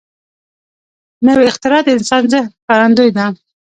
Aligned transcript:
نوې 1.25 1.43
اختراع 1.49 1.81
د 1.83 1.87
انسان 1.97 2.23
ذهن 2.31 2.47
ښکارندوی 2.59 3.09
ده 3.17 3.25